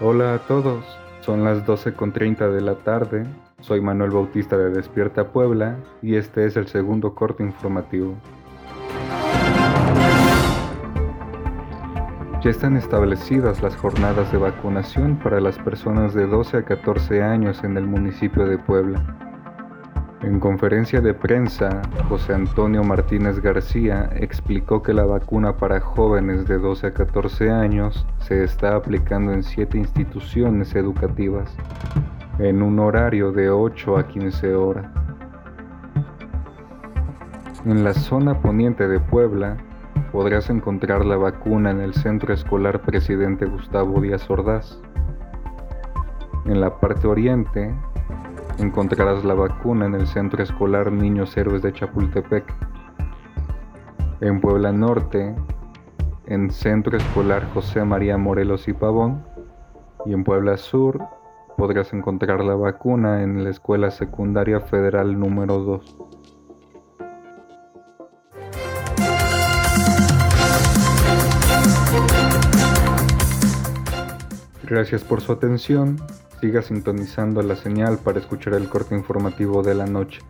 Hola 0.00 0.34
a 0.34 0.38
todos, 0.40 0.84
son 1.20 1.44
las 1.44 1.64
12.30 1.64 2.50
de 2.50 2.60
la 2.60 2.74
tarde, 2.74 3.24
soy 3.60 3.80
Manuel 3.80 4.10
Bautista 4.10 4.58
de 4.58 4.70
Despierta 4.70 5.28
Puebla 5.28 5.76
y 6.02 6.16
este 6.16 6.46
es 6.46 6.56
el 6.56 6.66
segundo 6.66 7.14
corte 7.14 7.44
informativo. 7.44 8.16
Ya 12.42 12.50
están 12.50 12.76
establecidas 12.76 13.62
las 13.62 13.76
jornadas 13.76 14.32
de 14.32 14.38
vacunación 14.38 15.16
para 15.16 15.40
las 15.40 15.58
personas 15.60 16.12
de 16.12 16.26
12 16.26 16.56
a 16.56 16.64
14 16.64 17.22
años 17.22 17.62
en 17.62 17.76
el 17.76 17.86
municipio 17.86 18.46
de 18.46 18.58
Puebla. 18.58 19.23
En 20.24 20.40
conferencia 20.40 21.02
de 21.02 21.12
prensa, 21.12 21.82
José 22.08 22.32
Antonio 22.32 22.82
Martínez 22.82 23.40
García 23.40 24.08
explicó 24.16 24.82
que 24.82 24.94
la 24.94 25.04
vacuna 25.04 25.58
para 25.58 25.80
jóvenes 25.80 26.48
de 26.48 26.56
12 26.56 26.86
a 26.86 26.94
14 26.94 27.50
años 27.50 28.06
se 28.20 28.42
está 28.42 28.74
aplicando 28.74 29.34
en 29.34 29.42
siete 29.42 29.76
instituciones 29.76 30.74
educativas, 30.74 31.54
en 32.38 32.62
un 32.62 32.78
horario 32.78 33.32
de 33.32 33.50
8 33.50 33.98
a 33.98 34.08
15 34.08 34.54
horas. 34.54 34.86
En 37.66 37.84
la 37.84 37.92
zona 37.92 38.40
poniente 38.40 38.88
de 38.88 39.00
Puebla 39.00 39.58
podrás 40.10 40.48
encontrar 40.48 41.04
la 41.04 41.18
vacuna 41.18 41.70
en 41.70 41.80
el 41.80 41.92
Centro 41.92 42.32
Escolar 42.32 42.80
Presidente 42.80 43.44
Gustavo 43.44 44.00
Díaz 44.00 44.30
Ordaz. 44.30 44.80
En 46.46 46.62
la 46.62 46.80
parte 46.80 47.06
oriente 47.06 47.74
encontrarás 48.58 49.24
la 49.24 49.34
vacuna 49.34 49.86
en 49.86 49.94
el 49.94 50.06
Centro 50.06 50.42
Escolar 50.42 50.92
Niños 50.92 51.36
Héroes 51.36 51.62
de 51.62 51.72
Chapultepec. 51.72 52.44
En 54.20 54.40
Puebla 54.40 54.72
Norte, 54.72 55.34
en 56.26 56.50
Centro 56.50 56.96
Escolar 56.96 57.48
José 57.52 57.84
María 57.84 58.16
Morelos 58.16 58.68
y 58.68 58.72
Pavón. 58.72 59.24
Y 60.06 60.12
en 60.12 60.24
Puebla 60.24 60.56
Sur 60.56 61.02
podrás 61.56 61.92
encontrar 61.92 62.44
la 62.44 62.54
vacuna 62.54 63.22
en 63.22 63.44
la 63.44 63.50
Escuela 63.50 63.90
Secundaria 63.90 64.60
Federal 64.60 65.18
número 65.18 65.58
2. 65.58 65.98
Gracias 74.64 75.04
por 75.04 75.20
su 75.20 75.32
atención 75.32 75.98
siga 76.44 76.60
sintonizando 76.60 77.40
la 77.40 77.56
señal 77.56 77.96
para 77.96 78.20
escuchar 78.20 78.52
el 78.52 78.68
corte 78.68 78.94
informativo 78.94 79.62
de 79.62 79.74
la 79.74 79.86
noche. 79.86 80.20